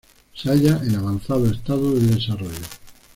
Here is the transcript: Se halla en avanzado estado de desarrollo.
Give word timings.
Se 0.33 0.49
halla 0.49 0.81
en 0.83 0.95
avanzado 0.95 1.45
estado 1.45 1.93
de 1.93 2.07
desarrollo. 2.07 2.55